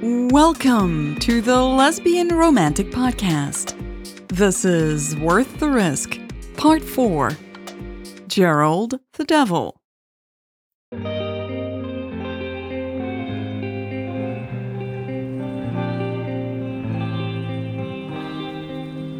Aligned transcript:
Welcome 0.00 1.16
to 1.22 1.40
the 1.40 1.60
Lesbian 1.60 2.28
Romantic 2.28 2.92
Podcast. 2.92 3.76
This 4.28 4.64
is 4.64 5.16
Worth 5.16 5.58
the 5.58 5.68
Risk, 5.68 6.20
Part 6.56 6.84
4 6.84 7.36
Gerald 8.28 9.00
the 9.14 9.24
Devil. 9.24 9.80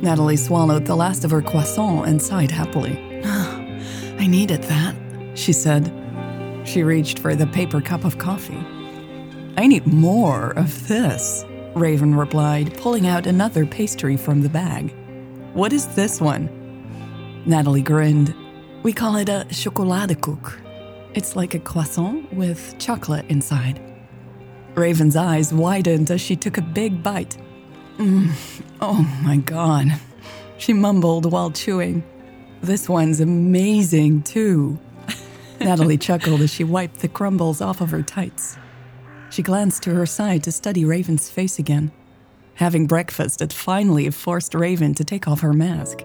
Nathalie 0.01 0.37
swallowed 0.37 0.87
the 0.87 0.95
last 0.95 1.25
of 1.25 1.33
her 1.33 1.43
croissant 1.43 2.07
and 2.07 2.23
sighed 2.23 2.53
happily. 2.53 2.97
I 3.25 4.29
needed 4.29 4.63
that, 4.63 4.95
she 5.35 5.53
said. 5.53 5.93
She 6.65 6.85
reached 6.85 7.19
for 7.19 7.35
the 7.35 7.49
paper 7.49 7.81
cup 7.81 8.05
of 8.05 8.19
coffee. 8.19 8.65
I 9.59 9.67
need 9.67 9.89
more 9.89 10.51
of 10.51 10.87
this, 10.87 11.45
Raven 11.75 12.15
replied, 12.15 12.79
pulling 12.79 13.09
out 13.09 13.27
another 13.27 13.67
pastry 13.67 14.17
from 14.17 14.43
the 14.43 14.49
bag. 14.49 14.95
What 15.53 15.73
is 15.73 15.89
this 15.97 16.21
one? 16.21 16.49
Nathalie 17.45 17.83
grinned. 17.83 18.33
We 18.85 18.93
call 18.93 19.17
it 19.17 19.29
a 19.29 19.49
chocoladekoek. 19.51 20.61
It's 21.15 21.35
like 21.35 21.55
a 21.55 21.59
croissant 21.59 22.33
with 22.33 22.77
chocolate 22.79 23.27
inside. 23.29 23.81
Raven's 24.77 25.17
eyes 25.17 25.53
widened 25.53 26.13
as 26.13 26.21
she 26.21 26.37
took 26.37 26.57
a 26.57 26.63
big 26.63 27.03
bite. 27.03 27.37
Mm, 27.97 28.31
oh 28.81 29.03
my 29.25 29.39
god, 29.39 29.89
she 30.59 30.73
mumbled 30.73 31.33
while 31.33 31.51
chewing. 31.51 32.05
This 32.63 32.89
one's 32.89 33.19
amazing, 33.19 34.23
too. 34.23 34.79
Nathalie 35.61 35.99
chuckled 35.99 36.43
as 36.43 36.55
she 36.55 36.63
wiped 36.63 37.01
the 37.01 37.09
crumbles 37.09 37.61
off 37.61 37.81
of 37.81 37.91
her 37.91 38.05
tights. 38.05 38.57
She 39.31 39.43
glanced 39.43 39.83
to 39.85 39.95
her 39.95 40.07
side 40.07 40.43
to 40.45 40.53
study 40.53 40.85
Raven's 40.85 41.31
face 41.31 41.59
again. 41.59 41.93
Having 42.55 42.87
breakfast 42.87 43.41
had 43.41 43.53
finally 43.53 44.11
forced 44.11 44.55
Raven 44.55 44.95
to 44.95 45.05
take 45.05 45.29
off 45.29 45.41
her 45.41 45.53
mask. 45.53 46.03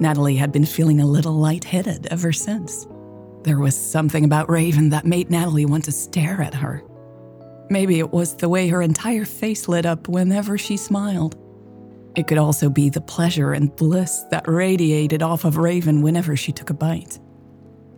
Nathalie 0.00 0.36
had 0.36 0.52
been 0.52 0.64
feeling 0.64 1.00
a 1.00 1.06
little 1.06 1.34
lightheaded 1.34 2.06
ever 2.10 2.32
since. 2.32 2.86
There 3.42 3.58
was 3.58 3.76
something 3.76 4.24
about 4.24 4.50
Raven 4.50 4.90
that 4.90 5.06
made 5.06 5.30
Nathalie 5.30 5.66
want 5.66 5.84
to 5.84 5.92
stare 5.92 6.42
at 6.42 6.54
her. 6.54 6.82
Maybe 7.70 7.98
it 7.98 8.12
was 8.12 8.36
the 8.36 8.48
way 8.48 8.68
her 8.68 8.82
entire 8.82 9.24
face 9.24 9.68
lit 9.68 9.86
up 9.86 10.08
whenever 10.08 10.56
she 10.56 10.76
smiled. 10.76 11.36
It 12.16 12.26
could 12.26 12.38
also 12.38 12.68
be 12.70 12.88
the 12.88 13.00
pleasure 13.00 13.52
and 13.52 13.74
bliss 13.76 14.24
that 14.30 14.48
radiated 14.48 15.22
off 15.22 15.44
of 15.44 15.56
Raven 15.56 16.02
whenever 16.02 16.34
she 16.34 16.50
took 16.50 16.70
a 16.70 16.74
bite. 16.74 17.18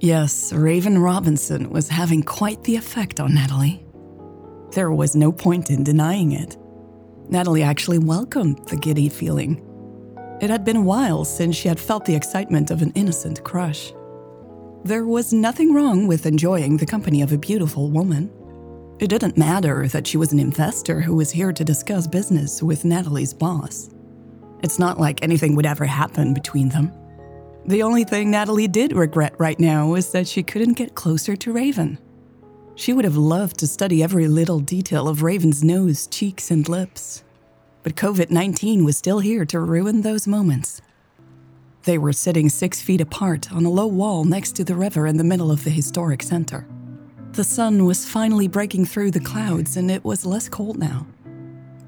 Yes, 0.00 0.52
Raven 0.52 0.98
Robinson 0.98 1.70
was 1.70 1.88
having 1.88 2.22
quite 2.22 2.64
the 2.64 2.76
effect 2.76 3.20
on 3.20 3.34
Nathalie. 3.34 3.84
There 4.72 4.92
was 4.92 5.16
no 5.16 5.32
point 5.32 5.70
in 5.70 5.82
denying 5.82 6.32
it. 6.32 6.56
Nathalie 7.28 7.62
actually 7.62 7.98
welcomed 7.98 8.66
the 8.68 8.76
giddy 8.76 9.08
feeling. 9.08 9.64
It 10.40 10.48
had 10.48 10.64
been 10.64 10.76
a 10.76 10.82
while 10.82 11.24
since 11.24 11.56
she 11.56 11.68
had 11.68 11.80
felt 11.80 12.04
the 12.04 12.14
excitement 12.14 12.70
of 12.70 12.80
an 12.80 12.92
innocent 12.94 13.42
crush. 13.44 13.92
There 14.84 15.04
was 15.04 15.32
nothing 15.32 15.74
wrong 15.74 16.06
with 16.06 16.24
enjoying 16.24 16.76
the 16.76 16.86
company 16.86 17.20
of 17.20 17.32
a 17.32 17.38
beautiful 17.38 17.90
woman. 17.90 18.30
It 18.98 19.08
didn't 19.08 19.36
matter 19.36 19.88
that 19.88 20.06
she 20.06 20.16
was 20.16 20.32
an 20.32 20.38
investor 20.38 21.00
who 21.00 21.16
was 21.16 21.30
here 21.30 21.52
to 21.52 21.64
discuss 21.64 22.06
business 22.06 22.62
with 22.62 22.84
Nathalie's 22.84 23.34
boss. 23.34 23.90
It's 24.62 24.78
not 24.78 25.00
like 25.00 25.22
anything 25.22 25.56
would 25.56 25.66
ever 25.66 25.84
happen 25.84 26.32
between 26.32 26.68
them. 26.68 26.92
The 27.66 27.82
only 27.82 28.04
thing 28.04 28.30
Nathalie 28.30 28.68
did 28.68 28.92
regret 28.92 29.34
right 29.38 29.58
now 29.58 29.88
was 29.88 30.12
that 30.12 30.28
she 30.28 30.42
couldn't 30.42 30.74
get 30.74 30.94
closer 30.94 31.36
to 31.36 31.52
Raven. 31.52 31.98
She 32.80 32.94
would 32.94 33.04
have 33.04 33.18
loved 33.18 33.58
to 33.58 33.66
study 33.66 34.02
every 34.02 34.26
little 34.26 34.58
detail 34.58 35.06
of 35.06 35.22
Raven's 35.22 35.62
nose, 35.62 36.06
cheeks, 36.06 36.50
and 36.50 36.66
lips. 36.66 37.22
But 37.82 37.94
COVID 37.94 38.30
19 38.30 38.86
was 38.86 38.96
still 38.96 39.18
here 39.18 39.44
to 39.44 39.60
ruin 39.60 40.00
those 40.00 40.26
moments. 40.26 40.80
They 41.82 41.98
were 41.98 42.14
sitting 42.14 42.48
six 42.48 42.80
feet 42.80 43.02
apart 43.02 43.52
on 43.52 43.66
a 43.66 43.70
low 43.70 43.86
wall 43.86 44.24
next 44.24 44.52
to 44.52 44.64
the 44.64 44.76
river 44.76 45.06
in 45.06 45.18
the 45.18 45.24
middle 45.24 45.50
of 45.50 45.62
the 45.64 45.68
historic 45.68 46.22
center. 46.22 46.66
The 47.32 47.44
sun 47.44 47.84
was 47.84 48.08
finally 48.08 48.48
breaking 48.48 48.86
through 48.86 49.10
the 49.10 49.20
clouds 49.20 49.76
and 49.76 49.90
it 49.90 50.02
was 50.02 50.24
less 50.24 50.48
cold 50.48 50.78
now. 50.78 51.06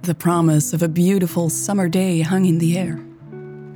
The 0.02 0.14
promise 0.14 0.74
of 0.74 0.82
a 0.82 0.88
beautiful 0.88 1.48
summer 1.48 1.88
day 1.88 2.20
hung 2.20 2.44
in 2.44 2.58
the 2.58 2.76
air. 2.76 3.02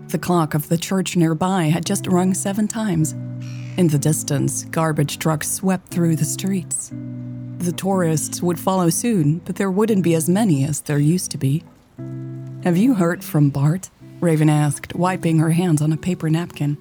The 0.08 0.18
clock 0.18 0.52
of 0.52 0.68
the 0.68 0.76
church 0.76 1.16
nearby 1.16 1.64
had 1.64 1.86
just 1.86 2.06
rung 2.08 2.34
seven 2.34 2.68
times. 2.68 3.14
In 3.76 3.88
the 3.88 3.98
distance, 3.98 4.64
garbage 4.64 5.18
trucks 5.18 5.50
swept 5.50 5.88
through 5.88 6.16
the 6.16 6.24
streets. 6.24 6.90
The 7.58 7.72
tourists 7.72 8.42
would 8.42 8.58
follow 8.58 8.88
soon, 8.88 9.40
but 9.40 9.56
there 9.56 9.70
wouldn't 9.70 10.02
be 10.02 10.14
as 10.14 10.30
many 10.30 10.64
as 10.64 10.80
there 10.80 10.98
used 10.98 11.30
to 11.32 11.38
be. 11.38 11.62
Have 12.64 12.78
you 12.78 12.94
heard 12.94 13.22
from 13.22 13.50
Bart? 13.50 13.90
Raven 14.20 14.48
asked, 14.48 14.94
wiping 14.94 15.40
her 15.40 15.50
hands 15.50 15.82
on 15.82 15.92
a 15.92 15.98
paper 15.98 16.30
napkin. 16.30 16.78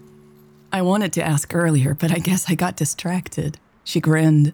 I 0.72 0.82
wanted 0.82 1.12
to 1.14 1.24
ask 1.24 1.54
earlier, 1.54 1.94
but 1.94 2.12
I 2.12 2.20
guess 2.20 2.50
I 2.50 2.56
got 2.56 2.78
distracted. 2.78 3.58
She 3.84 4.00
grinned. 4.00 4.54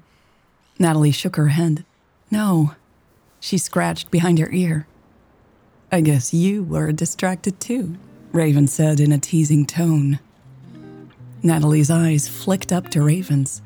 Nathalie 0.80 1.12
shook 1.12 1.36
her 1.36 1.50
head. 1.50 1.86
No. 2.32 2.74
She 3.40 3.60
scratched 3.60 4.10
behind 4.10 4.40
her 4.40 4.52
ear. 4.52 4.88
I 5.92 6.02
guess 6.02 6.34
you 6.34 6.64
were 6.64 6.92
distracted 6.92 7.60
too, 7.60 7.98
Raven 8.32 8.66
said 8.66 9.00
in 9.00 9.12
a 9.12 9.20
teasing 9.20 9.68
tone. 9.68 10.20
Nathalie's 11.44 11.90
eyes 11.90 12.28
flicked 12.28 12.72
up 12.72 12.90
to 12.90 13.02
Raven's. 13.02 13.62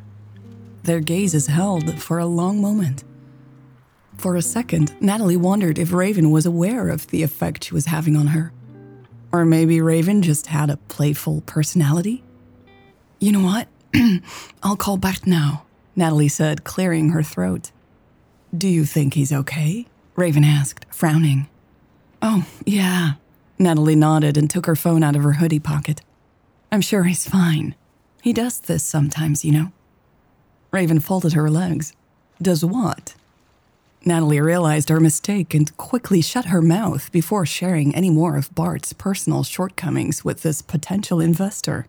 Their 0.83 1.01
gazes 1.01 1.47
held 1.47 2.01
for 2.01 2.19
a 2.19 2.25
long 2.25 2.61
moment. 2.61 3.03
For 4.17 4.35
a 4.35 4.41
second, 4.41 4.95
Nathalie 5.01 5.35
wondered 5.35 5.77
if 5.77 5.91
Raven 5.91 6.31
was 6.31 6.45
aware 6.45 6.89
of 6.89 7.07
the 7.07 7.23
effect 7.23 7.65
she 7.65 7.73
was 7.73 7.87
having 7.87 8.15
on 8.15 8.27
her. 8.27 8.53
Or 9.31 9.43
maybe 9.43 9.81
Raven 9.81 10.21
just 10.21 10.47
had 10.47 10.69
a 10.69 10.77
playful 10.77 11.41
personality? 11.41 12.23
You 13.19 13.33
know 13.33 13.43
what? 13.43 13.67
I'll 14.63 14.77
call 14.77 14.97
back 14.97 15.27
now, 15.27 15.65
Nathalie 15.95 16.29
said, 16.29 16.63
clearing 16.63 17.09
her 17.09 17.23
throat. 17.23 17.71
Do 18.57 18.69
you 18.69 18.85
think 18.85 19.15
he's 19.15 19.33
okay? 19.33 19.85
Raven 20.15 20.45
asked, 20.45 20.85
frowning. 20.93 21.49
Oh, 22.21 22.47
yeah. 22.65 23.13
Nathalie 23.59 23.95
nodded 23.95 24.37
and 24.37 24.49
took 24.49 24.65
her 24.65 24.75
phone 24.75 25.03
out 25.03 25.15
of 25.15 25.23
her 25.23 25.33
hoodie 25.33 25.59
pocket. 25.59 26.01
I'm 26.75 26.81
sure 26.81 27.03
he's 27.03 27.25
fine. 27.25 27.73
He 28.21 28.33
does 28.33 28.59
this 28.59 28.83
sometimes, 28.83 29.45
you 29.45 29.53
know. 29.53 29.71
Raven 30.71 30.99
folded 30.99 31.31
her 31.31 31.49
legs. 31.49 31.93
Does 32.41 32.65
what? 32.65 33.15
Nathalie 34.03 34.41
realized 34.41 34.89
her 34.89 34.99
mistake 34.99 35.53
and 35.53 35.75
quickly 35.77 36.19
shut 36.19 36.47
her 36.47 36.61
mouth 36.61 37.13
before 37.13 37.45
sharing 37.45 37.95
any 37.95 38.09
more 38.09 38.35
of 38.35 38.53
Bart's 38.53 38.91
personal 38.91 39.43
shortcomings 39.43 40.25
with 40.25 40.41
this 40.41 40.61
potential 40.61 41.21
investor. 41.21 41.87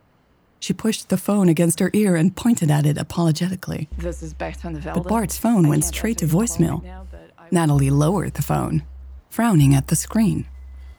She 0.60 0.72
pushed 0.72 1.08
the 1.08 1.16
phone 1.16 1.48
against 1.48 1.80
her 1.80 1.90
ear 1.92 2.14
and 2.14 2.36
pointed 2.36 2.70
at 2.70 2.86
it 2.86 2.96
apologetically. 2.96 3.88
This 3.98 4.22
is 4.22 4.34
Bart 4.34 4.54
van 4.58 4.74
der 4.74 4.78
Velde. 4.82 5.02
But 5.02 5.08
Bart's 5.08 5.36
phone 5.36 5.66
I 5.66 5.70
went 5.70 5.84
straight 5.84 6.18
to 6.18 6.26
answer 6.26 6.36
your 6.36 6.46
call 6.46 6.56
voicemail. 6.56 6.82
right 6.84 6.84
now, 6.84 7.06
I- 7.40 7.48
Nathalie 7.50 7.90
lowered 7.90 8.34
the 8.34 8.42
phone, 8.42 8.84
frowning 9.30 9.74
at 9.74 9.88
the 9.88 9.96
screen. 9.96 10.46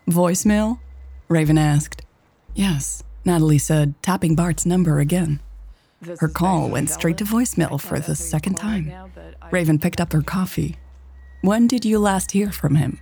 Voicemail? 0.10 0.80
Raven 1.30 1.58
asked. 1.58 2.02
Yes, 2.54 3.02
Nathalie 3.28 3.58
said, 3.58 4.02
tapping 4.02 4.36
Bart's 4.36 4.66
number 4.66 5.00
again. 5.00 5.42
Her 6.20 6.30
call 6.30 6.70
went 6.70 6.90
straight 6.90 7.18
to 7.18 7.26
voicemail 7.26 7.80
for 7.80 8.00
the 8.00 8.16
second 8.16 8.56
time. 8.56 8.90
Raven 9.52 9.80
picked 9.80 10.00
up 10.00 10.14
her 10.14 10.22
coffee. 10.22 10.78
When 11.42 11.68
did 11.68 11.84
you 11.84 12.00
last 12.00 12.32
hear 12.32 12.54
from 12.54 12.76
him? 12.76 13.02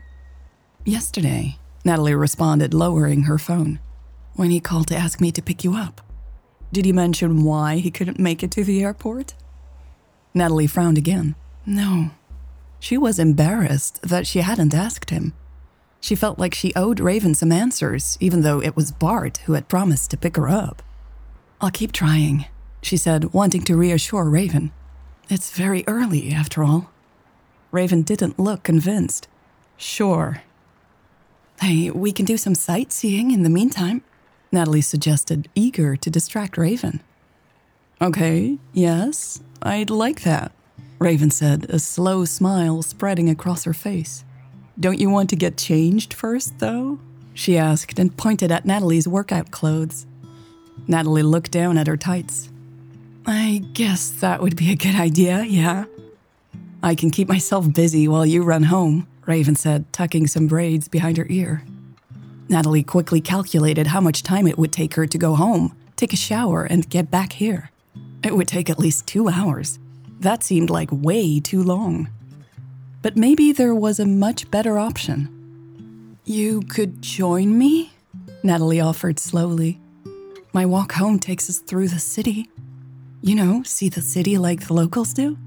Yesterday, 0.83 1.59
Nathalie 1.85 2.15
responded, 2.15 2.73
lowering 2.73 3.23
her 3.23 3.37
phone. 3.37 3.79
When 4.33 4.49
he 4.49 4.59
called 4.59 4.87
to 4.87 4.97
ask 4.97 5.21
me 5.21 5.31
to 5.31 5.43
pick 5.43 5.63
you 5.63 5.75
up. 5.75 6.01
Did 6.73 6.85
he 6.85 6.91
mention 6.91 7.43
why 7.43 7.77
he 7.77 7.91
couldn't 7.91 8.17
make 8.17 8.41
it 8.41 8.49
to 8.51 8.63
the 8.63 8.83
airport? 8.83 9.35
Nathalie 10.33 10.65
frowned 10.65 10.97
again. 10.97 11.35
No. 11.67 12.09
She 12.79 12.97
was 12.97 13.19
embarrassed 13.19 14.01
that 14.01 14.25
she 14.25 14.39
hadn't 14.39 14.73
asked 14.73 15.11
him. 15.11 15.33
She 16.05 16.13
felt 16.13 16.37
like 16.37 16.53
she 16.53 16.71
owed 16.75 16.99
Raven 16.99 17.33
some 17.33 17.51
answers, 17.51 18.15
even 18.19 18.41
though 18.41 18.61
it 18.61 18.75
was 18.75 18.91
Bart 18.91 19.37
who 19.45 19.53
had 19.53 19.67
promised 19.67 20.11
to 20.11 20.17
pick 20.17 20.35
her 20.35 20.47
up. 20.47 20.83
I'll 21.59 21.71
keep 21.71 21.91
trying, 21.91 22.45
she 22.83 22.95
said, 22.95 23.33
wanting 23.33 23.63
to 23.63 23.75
reassure 23.75 24.25
Raven. 24.25 24.71
It's 25.31 25.49
very 25.49 25.83
early, 25.87 26.31
after 26.31 26.63
all. 26.63 26.91
Raven 27.71 28.03
didn't 28.03 28.37
look 28.37 28.61
convinced. 28.61 29.27
Sure. 29.77 30.43
Hey, 31.59 31.89
we 31.89 32.11
can 32.11 32.25
do 32.25 32.37
some 32.37 32.53
sightseeing 32.53 33.31
in 33.31 33.41
the 33.41 33.49
meantime, 33.49 34.03
Nathalie 34.51 34.81
suggested, 34.81 35.49
eager 35.55 35.95
to 35.95 36.11
distract 36.11 36.55
Raven. 36.55 37.01
Okay, 37.99 38.59
yes, 38.73 39.41
I'd 39.63 39.89
like 39.89 40.21
that, 40.21 40.51
Raven 40.99 41.31
said, 41.31 41.65
a 41.69 41.79
slow 41.79 42.25
smile 42.25 42.83
spreading 42.83 43.27
across 43.27 43.63
her 43.63 43.73
face. 43.73 44.23
Don't 44.79 44.99
you 44.99 45.09
want 45.09 45.29
to 45.29 45.35
get 45.35 45.57
changed 45.57 46.13
first, 46.13 46.59
though? 46.59 46.99
She 47.33 47.57
asked 47.57 47.99
and 47.99 48.15
pointed 48.15 48.51
at 48.51 48.65
Nathalie's 48.65 49.07
workout 49.07 49.51
clothes. 49.51 50.05
Nathalie 50.87 51.23
looked 51.23 51.51
down 51.51 51.77
at 51.77 51.87
her 51.87 51.97
tights. 51.97 52.49
I 53.25 53.63
guess 53.73 54.09
that 54.09 54.41
would 54.41 54.55
be 54.55 54.71
a 54.71 54.75
good 54.75 54.95
idea, 54.95 55.43
yeah. 55.43 55.85
I 56.83 56.93
can 56.93 57.09
keep 57.09 57.27
myself 57.27 57.73
busy 57.73 58.07
while 58.07 58.25
you 58.25 58.43
run 58.43 58.63
home, 58.63 59.07
Raven 59.25 59.55
said, 59.55 59.91
tucking 59.91 60.27
some 60.27 60.47
braids 60.47 60.87
behind 60.87 61.17
her 61.17 61.25
ear. 61.29 61.63
Nathalie 62.47 62.83
quickly 62.83 63.21
calculated 63.21 63.87
how 63.87 63.99
much 63.99 64.21
time 64.21 64.45
it 64.45 64.57
would 64.57 64.71
take 64.71 64.93
her 64.93 65.07
to 65.07 65.17
go 65.17 65.35
home, 65.35 65.75
take 65.95 66.13
a 66.13 66.17
shower, 66.17 66.63
and 66.63 66.89
get 66.89 67.09
back 67.09 67.33
here. 67.33 67.71
It 68.23 68.35
would 68.35 68.47
take 68.47 68.69
at 68.69 68.77
least 68.77 69.07
two 69.07 69.29
hours. 69.29 69.79
That 70.19 70.43
seemed 70.43 70.69
like 70.69 70.89
way 70.91 71.39
too 71.39 71.63
long. 71.63 72.09
But 73.05 73.15
maybe 73.15 73.51
there 73.51 73.75
was 73.75 73.99
a 73.99 74.05
much 74.07 74.49
better 74.49 74.79
option. 74.79 76.17
You 76.25 76.61
could 76.61 77.03
join 77.03 77.55
me? 77.55 77.93
Nathalie 78.41 78.81
offered 78.81 79.19
slowly. 79.19 79.79
My 80.53 80.65
walk 80.65 80.93
home 80.93 81.19
takes 81.19 81.47
us 81.47 81.59
through 81.59 81.89
the 81.89 81.99
city. 81.99 82.49
You 83.21 83.35
know, 83.35 83.61
see 83.61 83.89
the 83.89 84.01
city 84.01 84.39
like 84.39 84.65
the 84.65 84.73
locals 84.73 85.13
do? 85.13 85.37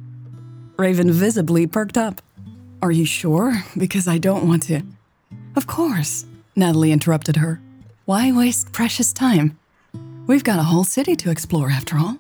Raven 0.77 1.11
visibly 1.11 1.67
perked 1.67 1.99
up. 1.99 2.23
Are 2.81 2.93
you 2.93 3.05
sure? 3.05 3.65
Because 3.77 4.07
I 4.07 4.19
don't 4.19 4.47
want 4.47 4.63
to. 4.69 4.83
Of 5.57 5.67
course, 5.67 6.27
Nathalie 6.55 6.93
interrupted 6.93 7.35
her. 7.39 7.61
Why 8.05 8.31
waste 8.31 8.71
precious 8.71 9.13
time? 9.13 9.59
We've 10.29 10.45
got 10.45 10.61
a 10.61 10.71
whole 10.71 10.85
city 10.85 11.17
to 11.17 11.31
explore 11.33 11.71
after 11.71 11.99
all. 11.99 12.19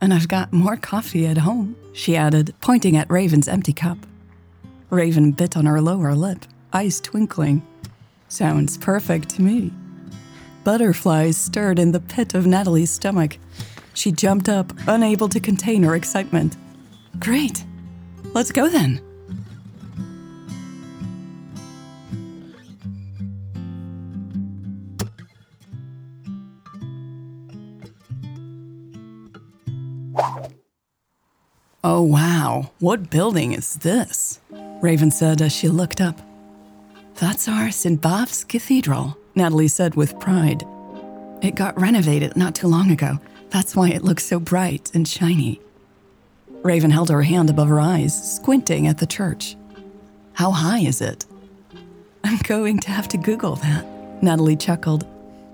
And 0.00 0.14
I've 0.14 0.28
got 0.28 0.52
more 0.52 0.76
coffee 0.76 1.26
at 1.26 1.38
home, 1.38 1.74
she 1.92 2.14
added, 2.14 2.54
pointing 2.60 2.96
at 2.96 3.10
Raven's 3.10 3.48
empty 3.48 3.72
cup. 3.72 3.98
Raven 4.90 5.32
bit 5.32 5.56
on 5.56 5.66
her 5.66 5.80
lower 5.80 6.14
lip, 6.14 6.44
eyes 6.72 7.00
twinkling. 7.00 7.62
Sounds 8.28 8.78
perfect 8.78 9.28
to 9.30 9.42
me. 9.42 9.72
Butterflies 10.64 11.36
stirred 11.36 11.78
in 11.78 11.92
the 11.92 12.00
pit 12.00 12.34
of 12.34 12.46
Nathalie's 12.46 12.90
stomach. 12.90 13.38
She 13.94 14.12
jumped 14.12 14.48
up, 14.48 14.72
unable 14.86 15.28
to 15.28 15.40
contain 15.40 15.82
her 15.82 15.94
excitement. 15.94 16.56
Great. 17.18 17.64
Let's 18.32 18.52
go 18.52 18.68
then. 18.68 19.00
Oh, 31.84 32.02
wow. 32.02 32.72
What 32.80 33.08
building 33.08 33.52
is 33.52 33.76
this? 33.76 34.40
Raven 34.80 35.10
said 35.10 35.42
as 35.42 35.52
she 35.52 35.68
looked 35.68 36.00
up. 36.00 36.20
That's 37.16 37.48
our 37.48 37.70
St. 37.70 38.00
Bavo's 38.00 38.44
Cathedral, 38.44 39.16
Nathalie 39.34 39.68
said 39.68 39.96
with 39.96 40.18
pride. 40.20 40.62
It 41.42 41.56
got 41.56 41.80
renovated 41.80 42.36
not 42.36 42.54
too 42.54 42.68
long 42.68 42.90
ago. 42.90 43.18
That's 43.50 43.74
why 43.74 43.88
it 43.90 44.04
looks 44.04 44.24
so 44.24 44.38
bright 44.38 44.90
and 44.94 45.06
shiny. 45.06 45.60
Raven 46.62 46.90
held 46.90 47.08
her 47.08 47.22
hand 47.22 47.50
above 47.50 47.68
her 47.68 47.80
eyes, 47.80 48.36
squinting 48.36 48.86
at 48.86 48.98
the 48.98 49.06
church. 49.06 49.56
How 50.34 50.52
high 50.52 50.80
is 50.80 51.00
it? 51.00 51.26
I'm 52.22 52.38
going 52.44 52.78
to 52.80 52.90
have 52.90 53.08
to 53.08 53.16
Google 53.16 53.56
that, 53.56 53.84
Nathalie 54.22 54.56
chuckled. 54.56 55.06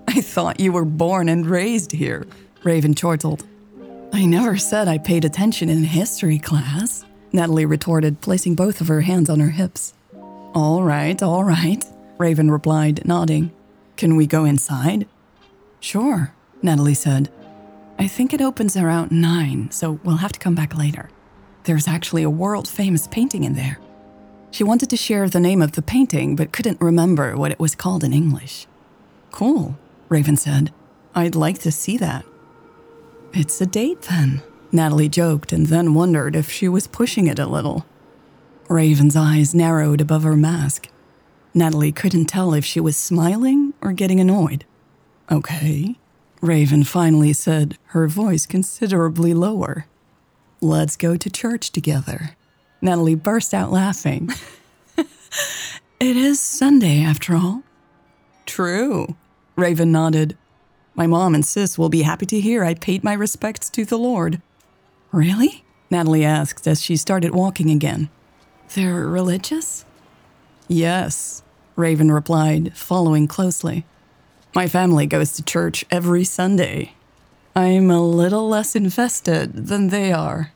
I 0.09 0.21
thought 0.21 0.61
you 0.61 0.73
were 0.73 0.85
born 0.85 1.29
and 1.29 1.47
raised 1.47 1.93
here, 1.93 2.27
Raven 2.63 2.95
chortled. 2.95 3.45
I 4.13 4.27
never 4.27 4.57
said 4.57 4.87
I 4.87 4.99
paid 4.99 5.25
attention 5.25 5.69
in 5.69 5.83
history 5.83 6.39
class, 6.39 7.05
Nathalie 7.35 7.67
retorted, 7.67 8.21
placing 8.21 8.55
both 8.55 8.81
of 8.81 8.87
her 8.87 9.01
hands 9.01 9.29
on 9.29 9.41
her 9.41 9.51
hips. 9.51 9.93
All 10.55 10.85
right, 10.85 11.21
all 11.21 11.43
right, 11.43 11.85
Raven 12.17 12.49
replied, 12.49 13.05
nodding. 13.05 13.51
Can 13.97 14.15
we 14.15 14.29
go 14.29 14.45
inside? 14.45 15.09
Sure, 15.81 16.33
Nathalie 16.63 16.95
said. 16.95 17.33
I 17.99 18.07
think 18.07 18.33
it 18.33 18.41
opens 18.41 18.77
around 18.77 19.11
nine, 19.11 19.73
so 19.73 19.99
we'll 20.05 20.19
have 20.19 20.31
to 20.31 20.39
come 20.39 20.55
back 20.55 20.79
later. 20.79 21.11
There's 21.65 21.89
actually 21.89 22.23
a 22.23 22.31
world 22.31 22.69
famous 22.69 23.09
painting 23.09 23.43
in 23.43 23.55
there. 23.55 23.81
She 24.53 24.63
wanted 24.63 24.89
to 24.91 24.97
share 24.97 25.29
the 25.29 25.41
name 25.41 25.61
of 25.61 25.73
the 25.73 25.83
painting, 25.83 26.37
but 26.37 26.53
couldn't 26.53 26.81
remember 26.81 27.37
what 27.37 27.51
it 27.51 27.59
was 27.59 27.75
called 27.75 28.05
in 28.05 28.13
English. 28.13 28.69
Cool, 29.33 29.77
Raven 30.09 30.37
said. 30.37 30.73
I'd 31.17 31.35
like 31.35 31.59
to 31.63 31.73
see 31.73 31.97
that. 31.97 32.25
It's 33.33 33.61
a 33.61 33.67
date 33.67 34.03
then, 34.03 34.41
Nathalie 34.75 35.09
joked 35.09 35.53
and 35.53 35.67
then 35.67 35.95
wondered 35.95 36.35
if 36.35 36.51
she 36.51 36.69
was 36.69 36.89
pushing 36.89 37.29
it 37.29 37.39
a 37.39 37.47
little. 37.47 37.87
Raven's 38.69 39.15
eyes 39.15 39.55
narrowed 39.55 40.01
above 40.01 40.25
her 40.25 40.35
mask. 40.35 40.89
Nathalie 41.55 41.93
couldn't 41.93 42.25
tell 42.25 42.53
if 42.53 42.65
she 42.65 42.81
was 42.81 42.97
smiling 42.97 43.73
or 43.81 43.93
getting 43.93 44.19
annoyed. 44.19 44.65
Okay, 45.31 45.95
Raven 46.41 46.83
finally 46.83 47.33
said, 47.33 47.79
her 47.91 48.09
voice 48.09 48.47
considerably 48.47 49.33
lower. 49.33 49.87
Let's 50.61 50.97
go 50.97 51.17
to 51.17 51.31
church 51.31 51.71
together. 51.71 52.31
Nathalie 52.83 53.15
burst 53.15 53.55
out 53.55 53.71
laughing. 53.71 54.29
it 54.99 56.17
is 56.17 56.41
Sunday, 56.41 57.01
after 57.01 57.37
all. 57.37 57.63
True, 58.45 59.15
Raven 59.55 59.93
nodded. 59.93 60.37
My 60.97 61.07
mom 61.07 61.33
and 61.37 61.47
sis 61.47 61.79
will 61.79 61.89
be 61.89 62.03
happy 62.03 62.27
to 62.27 62.41
hear 62.41 62.65
I 62.65 62.75
paid 62.75 63.05
my 63.05 63.13
respects 63.13 63.71
to 63.71 63.85
the 63.85 63.99
Lord. 63.99 64.43
Really? 65.15 65.63
Nathalie 65.93 66.25
asked 66.25 66.67
as 66.67 66.83
she 66.83 66.97
started 66.97 67.37
walking 67.37 67.71
again. 67.71 68.09
They're 68.75 69.07
religious? 69.07 69.85
Yes, 70.67 71.45
Raven 71.77 72.11
replied, 72.11 72.77
following 72.77 73.29
closely. 73.29 73.87
My 74.57 74.67
family 74.67 75.07
goes 75.07 75.35
to 75.35 75.45
church 75.45 75.85
every 75.89 76.25
Sunday. 76.25 76.95
I'm 77.55 77.93
a 77.93 78.05
little 78.05 78.49
less 78.49 78.75
invested 78.75 79.69
than 79.69 79.91
they 79.91 80.13
are. 80.13 80.53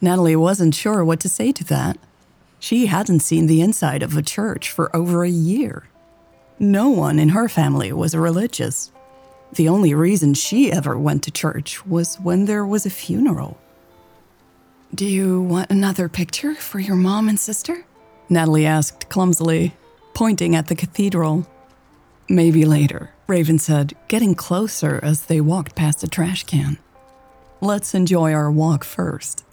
Nathalie 0.00 0.34
wasn't 0.34 0.74
sure 0.74 1.04
what 1.04 1.20
to 1.20 1.28
say 1.28 1.52
to 1.52 1.62
that. 1.66 1.96
She 2.58 2.86
hadn't 2.86 3.20
seen 3.20 3.46
the 3.46 3.60
inside 3.60 4.02
of 4.02 4.16
a 4.16 4.22
church 4.22 4.68
for 4.68 4.94
over 4.96 5.22
a 5.22 5.30
year. 5.30 5.84
No 6.58 6.88
one 6.88 7.20
in 7.20 7.28
her 7.28 7.48
family 7.48 7.92
was 7.92 8.16
religious. 8.16 8.90
The 9.52 9.68
only 9.68 9.94
reason 9.94 10.34
she 10.34 10.72
ever 10.72 10.98
went 10.98 11.22
to 11.24 11.30
church 11.30 11.86
was 11.86 12.16
when 12.20 12.46
there 12.46 12.66
was 12.66 12.84
a 12.84 12.90
funeral. 12.90 13.59
Do 14.92 15.06
you 15.06 15.40
want 15.40 15.70
another 15.70 16.08
picture 16.08 16.56
for 16.56 16.80
your 16.80 16.96
mom 16.96 17.28
and 17.28 17.38
sister? 17.38 17.84
Nathalie 18.28 18.66
asked 18.66 19.08
clumsily, 19.08 19.76
pointing 20.14 20.56
at 20.56 20.66
the 20.66 20.74
cathedral. 20.74 21.46
Maybe 22.28 22.64
later, 22.64 23.10
Raven 23.28 23.60
said, 23.60 23.94
getting 24.08 24.34
closer 24.34 24.98
as 25.00 25.26
they 25.26 25.40
walked 25.40 25.76
past 25.76 26.02
a 26.02 26.08
trash 26.08 26.42
can. 26.42 26.76
Let's 27.60 27.94
enjoy 27.94 28.32
our 28.32 28.50
walk 28.50 28.82
first. 28.82 29.44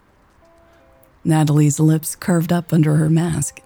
Nathalie's 1.23 1.79
lips 1.79 2.15
curved 2.15 2.51
up 2.51 2.73
under 2.73 2.95
her 2.95 3.09
mask. 3.09 3.61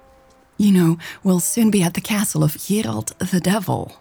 You 0.57 0.73
know, 0.73 0.97
we'll 1.23 1.39
soon 1.39 1.71
be 1.71 1.83
at 1.83 1.93
the 1.93 2.01
castle 2.01 2.43
of 2.43 2.57
Gerald 2.57 3.15
the 3.19 3.39
Devil. 3.39 3.97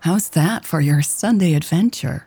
How's 0.00 0.28
that 0.30 0.66
for 0.66 0.82
your 0.82 1.00
Sunday 1.00 1.54
adventure? 1.54 2.26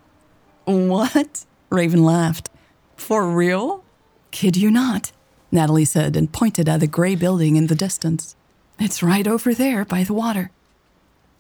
What? 0.65 1.46
Raven 1.69 2.03
laughed. 2.03 2.50
For 2.98 3.29
real? 3.29 3.84
Kid 4.31 4.55
you 4.57 4.69
not, 4.71 5.12
Nathalie 5.51 5.86
said 5.86 6.15
and 6.15 6.31
pointed 6.31 6.69
at 6.69 6.83
a 6.83 6.88
gray 6.88 7.15
building 7.15 7.55
in 7.55 7.67
the 7.67 7.75
distance. 7.75 8.36
It's 8.79 9.03
right 9.03 9.27
over 9.27 9.53
there 9.53 9.83
by 9.86 10.03
the 10.03 10.13
water. 10.13 10.51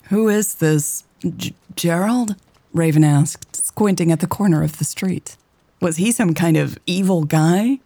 Who 0.03 0.27
is 0.27 0.55
this 0.55 1.03
G- 1.37 1.55
Gerald? 1.75 2.35
Raven 2.73 3.03
asked, 3.03 3.55
squinting 3.55 4.11
at 4.11 4.19
the 4.19 4.27
corner 4.27 4.63
of 4.63 4.77
the 4.77 4.83
street. 4.83 5.37
Was 5.81 5.97
he 5.97 6.11
some 6.11 6.33
kind 6.33 6.57
of 6.57 6.77
evil 6.85 7.23
guy? 7.23 7.79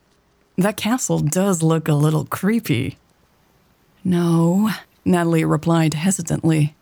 That 0.58 0.78
castle 0.78 1.20
does 1.20 1.64
look 1.64 1.88
a 1.88 1.94
little 1.94 2.26
creepy. 2.26 2.98
No, 4.04 4.70
Nathalie 5.06 5.46
replied 5.46 5.94
hesitantly. 5.94 6.76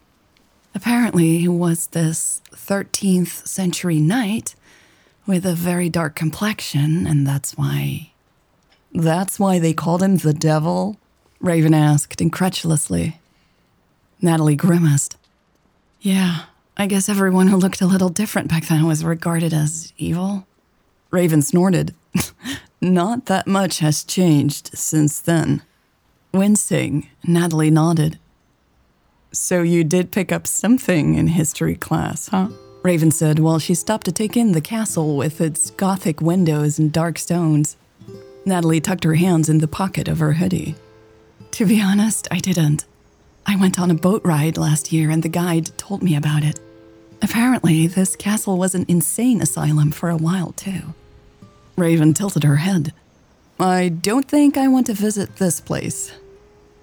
Apparently, 0.74 1.38
he 1.38 1.48
was 1.48 1.88
this 1.88 2.42
13th 2.54 3.48
century 3.48 4.00
knight 4.00 4.56
with 5.28 5.46
a 5.46 5.54
very 5.54 5.90
dark 5.90 6.16
complexion, 6.16 7.06
and 7.06 7.28
that's 7.28 7.58
why. 7.58 8.11
That's 8.94 9.40
why 9.40 9.60
they 9.60 9.74
called 9.74 10.04
him 10.04 10.18
the 10.18 10.34
devil? 10.34 10.98
Raven 11.40 11.74
asked 11.74 12.22
incredulously. 12.22 13.20
Nathalie 14.22 14.56
grimaced. 14.56 15.18
Yeah, 16.02 16.44
I 16.78 16.88
guess 16.88 17.10
everyone 17.10 17.48
who 17.48 17.58
looked 17.58 17.82
a 17.82 17.88
little 17.88 18.10
different 18.10 18.50
back 18.50 18.68
then 18.68 18.86
was 18.86 19.04
regarded 19.04 19.54
as 19.54 19.94
evil. 19.98 20.46
Raven 21.10 21.42
snorted. 21.42 21.94
Not 22.82 23.28
that 23.28 23.48
much 23.48 23.80
has 23.80 24.04
changed 24.04 24.72
since 24.74 25.20
then. 25.20 25.62
Wincing, 26.34 27.10
Nathalie 27.28 27.70
nodded. 27.72 28.18
So 29.32 29.62
you 29.62 29.84
did 29.84 30.12
pick 30.12 30.32
up 30.32 30.48
something 30.48 31.16
in 31.16 31.28
history 31.28 31.76
class, 31.76 32.30
huh? 32.30 32.50
Raven 32.84 33.12
said 33.12 33.40
while 33.40 33.60
she 33.60 33.76
stopped 33.76 34.06
to 34.06 34.12
take 34.12 34.36
in 34.36 34.54
the 34.54 34.62
castle 34.62 35.16
with 35.16 35.40
its 35.40 35.70
gothic 35.72 36.20
windows 36.20 36.80
and 36.80 36.92
dark 36.92 37.20
stones. 37.20 37.78
Nathalie 38.46 38.82
tucked 38.82 39.04
her 39.04 39.16
hands 39.16 39.50
in 39.50 39.60
the 39.60 39.68
pocket 39.68 40.08
of 40.08 40.20
her 40.20 40.34
hoodie. 40.34 40.76
To 41.52 41.66
be 41.66 41.82
honest, 41.82 42.28
I 42.32 42.40
didn't. 42.40 42.86
I 43.46 43.56
went 43.56 43.80
on 43.80 43.92
a 43.92 43.96
boat 43.96 44.22
ride 44.24 44.58
last 44.58 44.92
year 44.92 45.10
and 45.10 45.22
the 45.22 45.30
guide 45.30 45.78
told 45.78 46.02
me 46.02 46.16
about 46.16 46.44
it. 46.44 46.60
Apparently, 47.22 47.88
this 47.88 48.16
castle 48.16 48.58
was 48.58 48.74
an 48.74 48.86
insane 48.88 49.42
asylum 49.42 49.92
for 49.92 50.10
a 50.10 50.18
while, 50.18 50.54
too. 50.54 50.94
Raven 51.78 52.14
tilted 52.14 52.44
her 52.44 52.58
head. 52.58 52.94
I 53.60 53.90
don't 53.90 54.28
think 54.28 54.58
I 54.58 54.68
want 54.68 54.88
to 54.88 54.94
visit 54.94 55.36
this 55.36 55.62
place. 55.62 56.14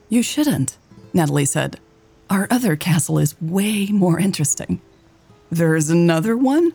You 0.09 0.23
shouldn't. 0.23 0.79
Nathalie 1.13 1.45
said. 1.45 1.81
Our 2.31 2.47
other 2.51 2.77
castle 2.77 3.19
is 3.19 3.41
way 3.41 3.87
more 3.87 4.21
interesting. 4.21 4.81
There's 5.51 5.91
another 5.91 6.37
one? 6.37 6.73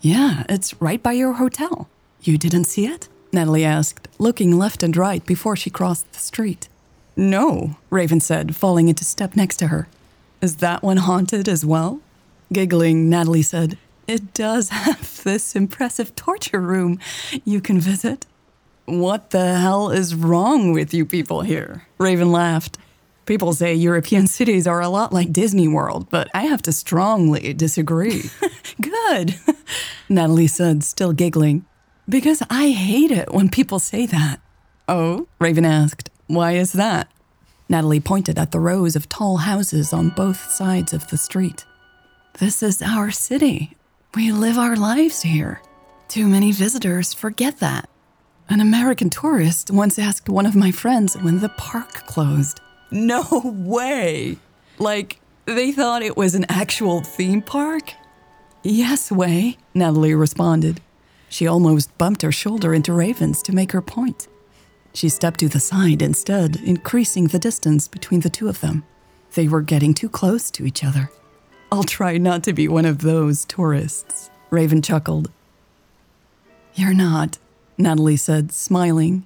Yeah, 0.00 0.44
it's 0.48 0.80
right 0.80 1.02
by 1.02 1.12
your 1.12 1.34
hotel. 1.34 1.88
You 2.22 2.36
didn't 2.36 2.64
see 2.64 2.86
it? 2.86 3.08
Nathalie 3.32 3.64
asked, 3.64 4.08
looking 4.18 4.58
left 4.58 4.82
and 4.82 4.96
right 4.96 5.24
before 5.24 5.56
she 5.56 5.70
crossed 5.70 6.12
the 6.12 6.18
street. 6.18 6.68
No, 7.16 7.76
Raven 7.90 8.20
said, 8.20 8.56
falling 8.56 8.88
into 8.88 9.04
step 9.04 9.36
next 9.36 9.56
to 9.58 9.68
her. 9.68 9.88
Is 10.40 10.56
that 10.56 10.82
one 10.82 10.96
haunted 10.98 11.48
as 11.48 11.64
well? 11.64 12.00
Giggling, 12.52 13.08
Nathalie 13.08 13.42
said, 13.42 13.78
It 14.08 14.34
does 14.34 14.70
have 14.70 15.22
this 15.24 15.54
impressive 15.54 16.14
torture 16.16 16.60
room 16.60 16.98
you 17.44 17.60
can 17.60 17.78
visit. 17.78 18.26
What 18.86 19.30
the 19.30 19.54
hell 19.56 19.90
is 19.90 20.14
wrong 20.14 20.72
with 20.72 20.92
you 20.92 21.06
people 21.06 21.42
here? 21.42 21.86
Raven 21.98 22.32
laughed. 22.32 22.78
People 23.26 23.52
say 23.52 23.74
European 23.74 24.26
cities 24.26 24.66
are 24.66 24.80
a 24.80 24.88
lot 24.88 25.12
like 25.12 25.32
Disney 25.32 25.68
World, 25.68 26.08
but 26.10 26.28
I 26.34 26.46
have 26.46 26.62
to 26.62 26.72
strongly 26.72 27.52
disagree. 27.54 28.24
Good, 28.80 29.36
Nathalie 30.08 30.46
said, 30.46 30.84
still 30.84 31.12
giggling. 31.12 31.64
Because 32.10 32.42
I 32.50 32.70
hate 32.70 33.12
it 33.12 33.32
when 33.32 33.48
people 33.48 33.78
say 33.78 34.04
that. 34.06 34.40
Oh? 34.88 35.28
Raven 35.38 35.64
asked. 35.64 36.10
Why 36.26 36.52
is 36.52 36.72
that? 36.72 37.08
Nathalie 37.68 38.00
pointed 38.00 38.36
at 38.36 38.50
the 38.50 38.58
rows 38.58 38.96
of 38.96 39.08
tall 39.08 39.36
houses 39.36 39.92
on 39.92 40.08
both 40.10 40.50
sides 40.50 40.92
of 40.92 41.06
the 41.08 41.16
street. 41.16 41.64
This 42.40 42.64
is 42.64 42.82
our 42.82 43.12
city. 43.12 43.76
We 44.16 44.32
live 44.32 44.58
our 44.58 44.74
lives 44.74 45.22
here. 45.22 45.62
Too 46.08 46.26
many 46.26 46.50
visitors 46.50 47.14
forget 47.14 47.60
that. 47.60 47.88
An 48.48 48.60
American 48.60 49.08
tourist 49.08 49.70
once 49.70 49.96
asked 49.96 50.28
one 50.28 50.46
of 50.46 50.56
my 50.56 50.72
friends 50.72 51.16
when 51.16 51.38
the 51.38 51.50
park 51.50 51.92
closed. 52.08 52.60
No 52.90 53.24
way! 53.44 54.36
Like, 54.80 55.20
they 55.44 55.70
thought 55.70 56.02
it 56.02 56.16
was 56.16 56.34
an 56.34 56.46
actual 56.48 57.02
theme 57.02 57.40
park? 57.40 57.92
Yes, 58.64 59.12
way, 59.12 59.58
Nathalie 59.74 60.16
responded. 60.16 60.80
She 61.30 61.46
almost 61.46 61.96
bumped 61.96 62.22
her 62.22 62.32
shoulder 62.32 62.74
into 62.74 62.92
Raven's 62.92 63.40
to 63.44 63.54
make 63.54 63.70
her 63.70 63.80
point. 63.80 64.26
She 64.92 65.08
stepped 65.08 65.38
to 65.40 65.48
the 65.48 65.60
side 65.60 66.02
instead, 66.02 66.56
increasing 66.56 67.28
the 67.28 67.38
distance 67.38 67.86
between 67.86 68.20
the 68.20 68.28
two 68.28 68.48
of 68.48 68.60
them. 68.60 68.82
They 69.34 69.46
were 69.46 69.62
getting 69.62 69.94
too 69.94 70.08
close 70.08 70.50
to 70.50 70.66
each 70.66 70.82
other. 70.82 71.08
I'll 71.70 71.84
try 71.84 72.18
not 72.18 72.42
to 72.44 72.52
be 72.52 72.66
one 72.66 72.84
of 72.84 72.98
those 72.98 73.44
tourists, 73.44 74.28
Raven 74.50 74.82
chuckled. 74.82 75.30
You're 76.74 76.94
not, 76.94 77.38
Nathalie 77.78 78.16
said, 78.16 78.50
smiling. 78.50 79.24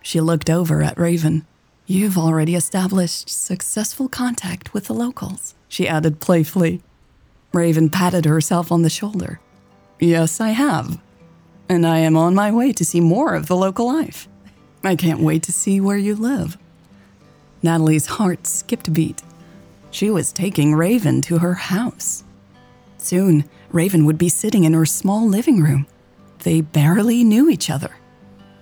She 0.00 0.18
looked 0.18 0.48
over 0.48 0.82
at 0.82 0.98
Raven. 0.98 1.44
You've 1.84 2.16
already 2.16 2.54
established 2.54 3.28
successful 3.28 4.08
contact 4.08 4.72
with 4.72 4.86
the 4.86 4.94
locals, 4.94 5.54
she 5.68 5.86
added 5.86 6.20
playfully. 6.20 6.80
Raven 7.52 7.90
patted 7.90 8.24
herself 8.24 8.72
on 8.72 8.80
the 8.80 8.88
shoulder. 8.88 9.40
Yes, 10.02 10.40
I 10.40 10.48
have. 10.48 11.00
And 11.68 11.86
I 11.86 11.98
am 11.98 12.16
on 12.16 12.34
my 12.34 12.50
way 12.50 12.72
to 12.72 12.84
see 12.84 13.00
more 13.00 13.36
of 13.36 13.46
the 13.46 13.54
local 13.54 13.86
life. 13.86 14.28
I 14.82 14.96
can't 14.96 15.20
wait 15.20 15.44
to 15.44 15.52
see 15.52 15.80
where 15.80 15.96
you 15.96 16.16
live. 16.16 16.58
Nathalie's 17.62 18.06
heart 18.06 18.48
skipped 18.48 18.88
a 18.88 18.90
beat. 18.90 19.22
She 19.92 20.10
was 20.10 20.32
taking 20.32 20.74
Raven 20.74 21.20
to 21.22 21.38
her 21.38 21.54
house. 21.54 22.24
Soon, 22.98 23.44
Raven 23.70 24.04
would 24.04 24.18
be 24.18 24.28
sitting 24.28 24.64
in 24.64 24.72
her 24.72 24.84
small 24.84 25.28
living 25.28 25.62
room. 25.62 25.86
They 26.40 26.62
barely 26.62 27.22
knew 27.22 27.48
each 27.48 27.70
other. 27.70 27.92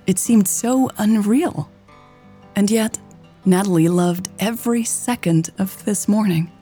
It 0.07 0.19
seemed 0.19 0.47
so 0.47 0.91
unreal. 0.99 1.71
And 2.55 2.71
yet, 2.71 2.99
Nathalie 3.47 3.89
loved 3.89 4.29
every 4.41 4.85
second 4.85 5.53
of 5.59 5.83
this 5.87 6.07
morning. 6.07 6.53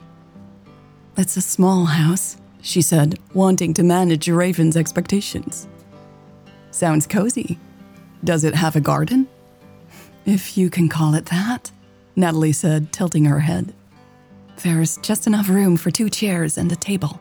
It's 1.17 1.37
a 1.37 1.41
small 1.41 1.87
house, 1.87 2.37
she 2.61 2.83
said, 2.83 3.19
wanting 3.35 3.75
to 3.75 3.83
manage 3.83 4.29
Raven's 4.29 4.77
expectations. 4.77 5.69
Sounds 6.71 7.07
cozy. 7.07 7.59
Does 8.25 8.45
it 8.45 8.55
have 8.55 8.77
a 8.77 8.81
garden? 8.81 9.29
If 10.27 10.59
you 10.59 10.69
can 10.71 10.89
call 10.89 11.15
it 11.15 11.27
that, 11.27 11.71
Nathalie 12.17 12.53
said, 12.53 12.93
tilting 12.93 13.25
her 13.25 13.41
head. 13.41 13.75
There's 14.63 14.97
just 14.99 15.27
enough 15.27 15.49
room 15.49 15.77
for 15.77 15.91
two 15.91 16.11
chairs 16.11 16.59
and 16.59 16.71
a 16.73 16.77
table. 16.77 17.21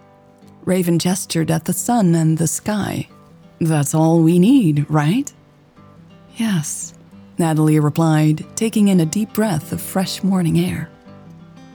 Raven 0.65 0.99
gestured 0.99 1.51
at 1.51 1.65
the 1.65 1.73
sun 1.73 2.15
and 2.15 2.37
the 2.37 2.47
sky. 2.47 3.07
That's 3.59 3.95
all 3.95 4.21
we 4.21 4.39
need, 4.39 4.85
right? 4.89 5.31
Yes, 6.35 6.93
Nathalie 7.37 7.79
replied, 7.79 8.45
taking 8.55 8.87
in 8.89 8.99
a 8.99 9.05
deep 9.05 9.33
breath 9.33 9.71
of 9.71 9.81
fresh 9.81 10.23
morning 10.23 10.59
air. 10.59 10.89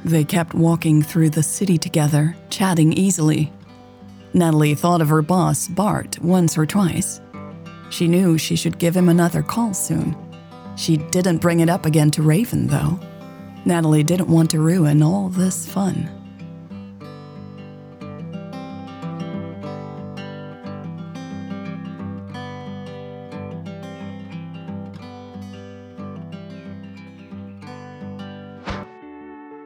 They 0.04 0.24
kept 0.24 0.54
walking 0.54 1.02
through 1.02 1.30
the 1.30 1.42
city 1.42 1.78
together, 1.78 2.36
chatting 2.50 2.92
easily. 2.92 3.52
Nathalie 4.34 4.74
thought 4.74 5.00
of 5.00 5.08
her 5.08 5.22
boss, 5.22 5.68
Bart, 5.68 6.18
once 6.20 6.58
or 6.58 6.66
twice. 6.66 7.20
She 7.90 8.08
knew 8.08 8.38
she 8.38 8.56
should 8.56 8.78
give 8.78 8.96
him 8.96 9.08
another 9.08 9.42
call 9.42 9.74
soon. 9.74 10.16
She 10.76 10.96
didn't 10.96 11.38
bring 11.38 11.60
it 11.60 11.68
up 11.68 11.86
again 11.86 12.10
to 12.12 12.22
Raven, 12.22 12.66
though. 12.66 12.98
Nathalie 13.64 14.02
didn't 14.02 14.28
want 14.28 14.50
to 14.50 14.60
ruin 14.60 15.02
all 15.02 15.28
this 15.28 15.66
fun. 15.66 16.21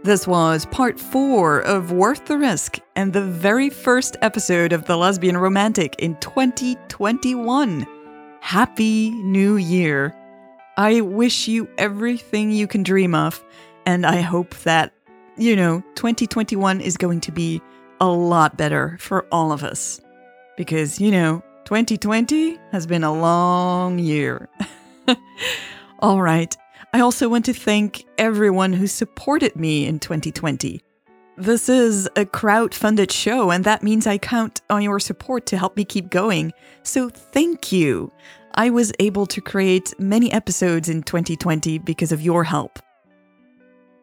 This 0.07 0.25
was 0.25 0.67
part 0.67 1.01
four 1.01 1.59
of 1.63 1.91
Worth 1.91 2.27
the 2.27 2.39
Risk 2.39 2.79
and 2.95 3.13
the 3.13 3.25
very 3.25 3.69
first 3.69 4.17
episode 4.23 4.73
of 4.73 4.85
The 4.85 4.97
Lesbian 4.97 5.37
Romantic 5.37 5.97
in 5.99 6.15
2021. 6.21 7.85
Happy 8.41 9.11
New 9.11 9.57
Year! 9.57 10.15
I 10.77 11.01
wish 11.01 11.49
you 11.49 11.69
everything 11.77 12.53
you 12.53 12.69
can 12.69 12.85
dream 12.85 13.17
of, 13.17 13.43
and 13.85 14.07
I 14.07 14.21
hope 14.21 14.55
that, 14.59 14.93
you 15.37 15.57
know, 15.57 15.83
2021 15.97 16.81
is 16.81 16.97
going 16.97 17.21
to 17.23 17.33
be 17.33 17.61
a 18.01 18.07
lot 18.07 18.57
better 18.57 18.97
for 19.01 19.27
all 19.33 19.51
of 19.51 19.65
us. 19.65 20.01
Because, 20.57 21.01
you 21.01 21.11
know, 21.11 21.43
2020 21.65 22.57
has 22.71 22.87
been 22.87 23.03
a 23.03 23.13
long 23.13 23.99
year. 23.99 24.49
all 25.99 26.23
right. 26.23 26.57
I 26.93 27.01
also 27.01 27.29
want 27.29 27.45
to 27.47 27.53
thank 27.53 28.05
everyone 28.19 28.73
who 28.73 28.87
supported 28.87 29.57
me 29.57 29.87
in 29.87 29.99
2020. 29.99 30.81
This 31.37 31.69
is 31.69 32.09
a 32.17 32.25
crowd 32.25 32.75
funded 32.75 33.13
show, 33.13 33.51
and 33.51 33.65
that 33.65 33.83
means 33.83 34.07
I 34.07 34.17
count 34.17 34.63
on 34.71 34.83
your 34.83 34.99
support 34.99 35.45
to 35.47 35.59
help 35.59 35.77
me 35.77 35.85
keep 35.85 36.09
going. 36.09 36.53
So 36.83 37.11
thank 37.11 37.73
you. 37.73 38.11
I 38.55 38.71
was 38.71 38.93
able 39.01 39.27
to 39.27 39.43
create 39.43 39.93
many 39.99 40.33
episodes 40.33 40.89
in 40.89 41.03
2020 41.03 41.79
because 41.79 42.11
of 42.11 42.23
your 42.23 42.45
help. 42.45 42.79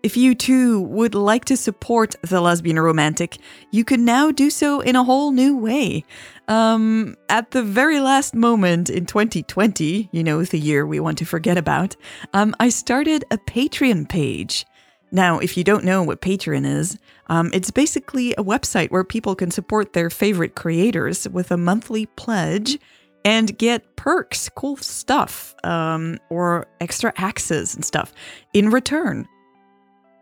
If 0.04 0.18
you 0.18 0.36
too 0.36 0.82
would 0.82 1.16
like 1.16 1.46
to 1.46 1.56
support 1.56 2.18
The 2.24 2.42
Lesbian 2.42 2.78
Romantic, 2.78 3.38
you 3.72 3.86
can 3.86 4.04
now 4.04 4.32
do 4.32 4.50
so 4.50 4.82
in 4.82 4.98
a 4.98 5.04
whole 5.06 5.32
new 5.32 5.58
way. 5.58 6.04
Um, 6.50 7.16
at 7.30 7.52
the 7.52 7.64
very 7.64 8.02
last 8.02 8.36
moment 8.36 8.90
in 8.90 9.06
2020, 9.06 10.10
you 10.12 10.22
know, 10.22 10.44
the 10.44 10.60
year 10.60 10.86
we 10.86 11.00
want 11.00 11.18
to 11.20 11.26
forget 11.26 11.58
about, 11.58 11.96
um, 12.34 12.54
I 12.60 12.68
started 12.68 13.24
a 13.32 13.38
Patreon 13.38 14.10
page. 14.10 14.66
Now, 15.14 15.40
if 15.40 15.56
you 15.56 15.64
don't 15.64 15.86
know 15.86 16.04
what 16.04 16.20
Patreon 16.20 16.66
is, 16.66 16.98
um, 17.28 17.50
it's 17.54 17.72
basically 17.72 18.34
a 18.34 18.44
website 18.44 18.92
where 18.92 19.06
people 19.06 19.36
can 19.36 19.52
support 19.52 19.94
their 19.94 20.10
favorite 20.10 20.56
creators 20.56 21.30
with 21.30 21.50
a 21.50 21.56
monthly 21.56 22.08
pledge 22.08 22.78
and 23.24 23.58
get 23.58 23.96
perks, 23.96 24.50
cool 24.50 24.76
stuff, 24.76 25.56
um, 25.64 26.18
or 26.30 26.68
extra 26.82 27.14
access 27.16 27.74
and 27.74 27.86
stuff 27.86 28.12
in 28.54 28.70
return. 28.70 29.30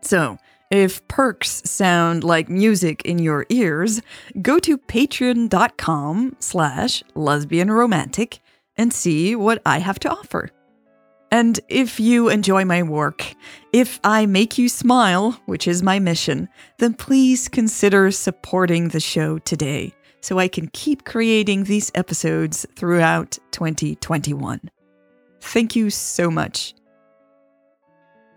So, 0.02 0.38
if 0.70 1.06
perks 1.06 1.62
sound 1.66 2.24
like 2.24 2.48
music 2.48 3.02
in 3.04 3.18
your 3.18 3.44
ears, 3.50 4.00
go 4.40 4.58
to 4.60 4.78
patreon.com 4.78 6.36
slash 6.38 7.02
lesbianromantic 7.14 8.38
and 8.76 8.92
see 8.92 9.36
what 9.36 9.60
I 9.66 9.78
have 9.78 10.00
to 10.00 10.10
offer. 10.10 10.48
And 11.30 11.60
if 11.68 11.98
you 12.00 12.28
enjoy 12.28 12.64
my 12.64 12.82
work, 12.82 13.34
if 13.72 14.00
I 14.04 14.26
make 14.26 14.58
you 14.58 14.68
smile, 14.68 15.32
which 15.46 15.66
is 15.66 15.82
my 15.82 15.98
mission, 15.98 16.48
then 16.78 16.94
please 16.94 17.48
consider 17.48 18.10
supporting 18.10 18.88
the 18.88 19.00
show 19.00 19.38
today 19.38 19.94
so 20.20 20.38
I 20.38 20.48
can 20.48 20.68
keep 20.68 21.04
creating 21.04 21.64
these 21.64 21.90
episodes 21.94 22.66
throughout 22.76 23.38
2021. 23.50 24.70
Thank 25.40 25.74
you 25.74 25.90
so 25.90 26.30
much. 26.30 26.74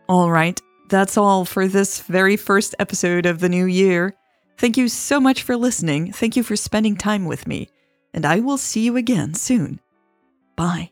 All 0.08 0.32
right, 0.32 0.60
that's 0.90 1.18
all 1.18 1.46
for 1.46 1.68
this 1.68 2.02
very 2.02 2.38
first 2.38 2.76
episode 2.80 3.26
of 3.26 3.40
the 3.40 3.50
new 3.50 3.66
year. 3.66 4.16
Thank 4.58 4.78
you 4.78 4.88
so 4.88 5.20
much 5.20 5.44
for 5.44 5.58
listening. 5.58 6.12
Thank 6.12 6.36
you 6.36 6.44
for 6.44 6.56
spending 6.56 6.96
time 6.96 7.26
with 7.26 7.48
me. 7.48 7.70
And 8.14 8.26
I 8.26 8.40
will 8.40 8.58
see 8.58 8.82
you 8.82 8.96
again 8.96 9.34
soon. 9.34 9.80
Bye. 10.56 10.92